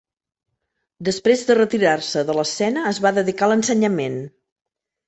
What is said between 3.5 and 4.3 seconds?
a l'ensenyament.